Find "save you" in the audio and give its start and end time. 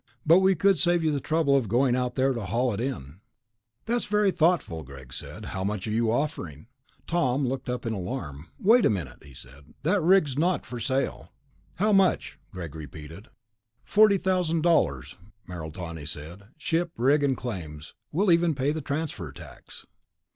0.79-1.11